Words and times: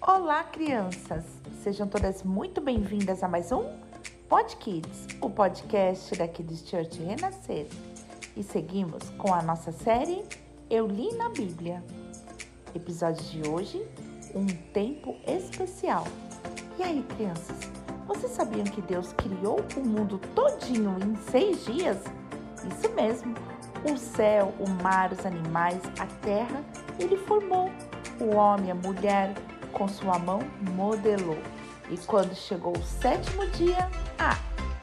Olá, 0.00 0.44
crianças! 0.44 1.24
Sejam 1.64 1.88
todas 1.88 2.22
muito 2.22 2.60
bem-vindas 2.60 3.24
a 3.24 3.28
mais 3.28 3.50
um 3.50 3.64
Pod 4.28 4.56
Kids, 4.56 5.08
o 5.20 5.28
podcast 5.28 6.16
da 6.16 6.28
Kids 6.28 6.68
Church 6.68 7.02
Renascer. 7.02 7.66
E 8.36 8.44
seguimos 8.44 9.10
com 9.18 9.34
a 9.34 9.42
nossa 9.42 9.72
série 9.72 10.22
Eu 10.70 10.86
Li 10.86 11.12
na 11.16 11.28
Bíblia. 11.30 11.82
Episódio 12.76 13.24
de 13.24 13.50
hoje, 13.50 13.84
Um 14.36 14.46
Tempo 14.72 15.16
Especial. 15.26 16.04
E 16.78 16.82
aí, 16.84 17.02
crianças, 17.16 17.58
vocês 18.06 18.30
sabiam 18.30 18.64
que 18.64 18.80
Deus 18.80 19.12
criou 19.14 19.58
o 19.76 19.80
mundo 19.80 20.20
todinho 20.32 20.96
em 21.04 21.16
seis 21.28 21.64
dias? 21.64 21.98
Isso 22.72 22.94
mesmo! 22.94 23.34
O 23.84 23.96
céu, 23.96 24.54
o 24.60 24.70
mar, 24.80 25.12
os 25.12 25.26
animais, 25.26 25.82
a 25.98 26.06
terra, 26.22 26.64
ele 27.00 27.16
formou. 27.16 27.68
O 28.20 28.36
homem, 28.36 28.70
a 28.70 28.74
mulher, 28.74 29.34
com 29.78 29.88
sua 29.88 30.18
mão 30.18 30.40
modelou. 30.74 31.38
E 31.88 31.96
quando 31.96 32.34
chegou 32.34 32.76
o 32.76 32.82
sétimo 32.82 33.46
dia, 33.52 33.88
ah, 34.18 34.36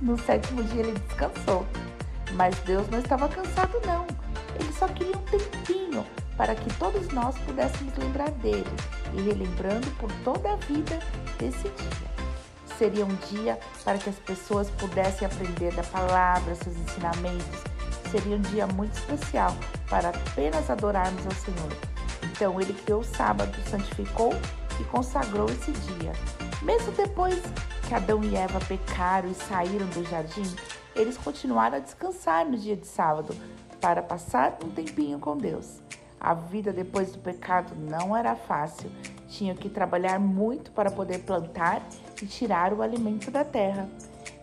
no 0.00 0.18
sétimo 0.18 0.62
dia 0.62 0.82
ele 0.82 0.98
descansou. 1.00 1.66
Mas 2.32 2.58
Deus 2.60 2.88
não 2.88 3.00
estava 3.00 3.28
cansado, 3.28 3.78
não. 3.84 4.06
Ele 4.58 4.72
só 4.72 4.88
queria 4.88 5.16
um 5.16 5.22
tempinho 5.22 6.06
para 6.36 6.54
que 6.54 6.72
todos 6.78 7.08
nós 7.08 7.36
pudéssemos 7.38 7.94
lembrar 7.96 8.30
dele 8.30 8.64
e 9.12 9.20
relembrando 9.20 9.90
por 9.98 10.10
toda 10.24 10.52
a 10.52 10.56
vida 10.56 10.98
desse 11.38 11.64
dia. 11.64 12.16
Seria 12.78 13.04
um 13.04 13.14
dia 13.30 13.58
para 13.84 13.98
que 13.98 14.08
as 14.08 14.16
pessoas 14.16 14.70
pudessem 14.70 15.26
aprender 15.26 15.74
da 15.74 15.82
palavra, 15.82 16.54
seus 16.54 16.76
ensinamentos 16.76 17.76
seria 18.10 18.36
um 18.36 18.40
dia 18.40 18.66
muito 18.66 18.94
especial 18.94 19.54
para 19.88 20.10
apenas 20.10 20.70
adorarmos 20.70 21.24
ao 21.26 21.32
Senhor. 21.32 21.72
Então 22.22 22.60
ele 22.60 22.72
criou 22.72 23.00
o 23.00 23.04
sábado, 23.04 23.52
santificou 23.68 24.34
e 24.80 24.84
consagrou 24.84 25.46
esse 25.46 25.72
dia. 25.72 26.12
Mesmo 26.62 26.92
depois 26.92 27.40
que 27.86 27.94
Adão 27.94 28.22
e 28.24 28.34
Eva 28.34 28.58
pecaram 28.60 29.28
e 29.30 29.34
saíram 29.34 29.86
do 29.88 30.04
jardim, 30.04 30.44
eles 30.94 31.16
continuaram 31.16 31.76
a 31.76 31.80
descansar 31.80 32.44
no 32.46 32.56
dia 32.56 32.76
de 32.76 32.86
sábado 32.86 33.34
para 33.80 34.02
passar 34.02 34.58
um 34.64 34.70
tempinho 34.70 35.18
com 35.18 35.36
Deus. 35.36 35.80
A 36.18 36.34
vida 36.34 36.72
depois 36.72 37.12
do 37.12 37.18
pecado 37.18 37.74
não 37.76 38.16
era 38.16 38.34
fácil. 38.34 38.90
Tinham 39.28 39.54
que 39.54 39.68
trabalhar 39.68 40.18
muito 40.18 40.70
para 40.70 40.90
poder 40.90 41.20
plantar 41.20 41.86
e 42.20 42.26
tirar 42.26 42.72
o 42.72 42.82
alimento 42.82 43.30
da 43.30 43.44
terra. 43.44 43.88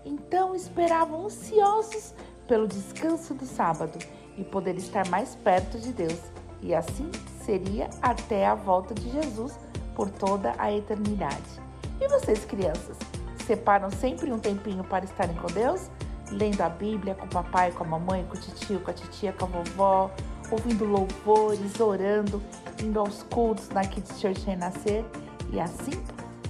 Então 0.06 0.56
esperavam 0.56 1.26
ansiosos 1.26 2.14
pelo 2.48 2.68
descanso 2.68 3.34
do 3.34 3.46
sábado 3.46 3.98
e 4.38 4.44
poder 4.44 4.76
estar 4.76 5.08
mais 5.10 5.36
perto 5.36 5.80
de 5.80 5.92
Deus. 5.92 6.20
E 6.62 6.74
assim 6.74 7.10
seria 7.44 7.90
até 8.02 8.46
a 8.46 8.56
volta 8.56 8.94
de 8.94 9.10
Jesus 9.10 9.58
por 9.96 10.10
toda 10.10 10.54
a 10.58 10.72
eternidade. 10.72 11.62
E 12.00 12.08
vocês, 12.08 12.46
crianças, 12.46 12.98
separam 13.46 13.90
sempre 13.92 14.32
um 14.32 14.40
tempinho 14.40 14.84
para 14.84 15.06
estarem 15.06 15.36
com 15.36 15.48
Deus? 15.48 15.90
Lendo 16.32 16.62
a 16.62 16.70
Bíblia 16.70 17.16
com 17.16 17.26
o 17.26 17.30
papai, 17.30 17.72
com 17.72 17.84
a 17.84 17.88
mamãe, 17.88 18.26
com 18.26 18.38
o 18.38 18.40
tio, 18.40 18.80
com 18.80 18.92
a 18.92 18.94
titia, 18.94 19.34
com 19.34 19.46
a 19.46 19.48
vovó, 19.48 20.12
ouvindo 20.52 20.86
louvores, 20.86 21.80
orando, 21.80 22.42
indo 22.82 23.00
aos 23.00 23.24
cultos 23.24 23.70
na 23.70 23.82
Kids 23.86 24.20
Church 24.20 24.46
Renascer 24.46 25.06
e 25.52 25.60
assim 25.60 25.92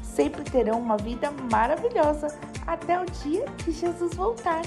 sempre 0.01 0.43
terão 0.43 0.79
uma 0.79 0.97
vida 0.97 1.31
maravilhosa 1.51 2.27
até 2.67 2.99
o 3.01 3.05
dia 3.05 3.45
que 3.57 3.71
Jesus 3.71 4.13
voltar. 4.13 4.61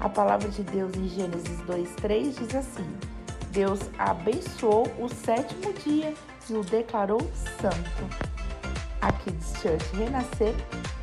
A 0.00 0.08
palavra 0.08 0.48
de 0.48 0.62
Deus 0.62 0.94
em 0.96 1.08
Gênesis 1.08 1.60
2:3 1.62 2.38
diz 2.38 2.54
assim: 2.54 2.86
Deus 3.56 3.80
abençoou 3.96 4.86
o 4.98 5.08
sétimo 5.08 5.72
dia 5.82 6.12
e 6.50 6.52
o 6.52 6.62
declarou 6.62 7.20
santo. 7.58 8.04
A 9.00 9.10
Kids 9.10 9.54
Church 9.62 9.96
Renascer, 9.96 10.54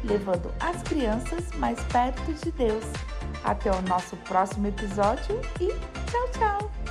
levando 0.04 0.54
as 0.60 0.84
crianças 0.84 1.52
mais 1.58 1.82
perto 1.86 2.32
de 2.32 2.52
Deus. 2.52 2.86
Até 3.44 3.72
o 3.72 3.82
nosso 3.82 4.16
próximo 4.18 4.68
episódio 4.68 5.42
e 5.60 5.70
tchau, 6.12 6.30
tchau! 6.38 6.83